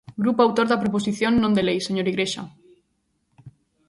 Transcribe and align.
Grupo 0.23 0.39
autor 0.43 0.67
da 0.69 0.81
proposición 0.83 1.33
non 1.37 1.55
de 1.57 1.63
lei, 1.67 1.79
señor 1.81 2.07
Igrexa. 2.11 2.43